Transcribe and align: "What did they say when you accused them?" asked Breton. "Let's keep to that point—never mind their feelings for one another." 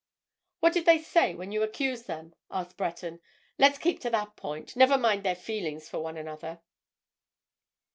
"What 0.61 0.73
did 0.73 0.87
they 0.87 0.97
say 0.97 1.35
when 1.35 1.51
you 1.51 1.61
accused 1.61 2.07
them?" 2.07 2.33
asked 2.49 2.75
Breton. 2.75 3.19
"Let's 3.59 3.77
keep 3.77 3.99
to 3.99 4.09
that 4.09 4.35
point—never 4.35 4.97
mind 4.97 5.21
their 5.23 5.35
feelings 5.35 5.87
for 5.89 5.99
one 5.99 6.17
another." 6.17 6.59